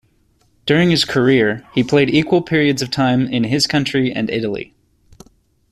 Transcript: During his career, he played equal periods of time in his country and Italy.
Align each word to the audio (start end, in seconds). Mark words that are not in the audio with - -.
During 0.65 0.89
his 0.89 1.05
career, 1.05 1.63
he 1.75 1.83
played 1.83 2.09
equal 2.09 2.41
periods 2.41 2.81
of 2.81 2.89
time 2.89 3.27
in 3.31 3.43
his 3.43 3.67
country 3.67 4.11
and 4.11 4.31
Italy. 4.31 4.73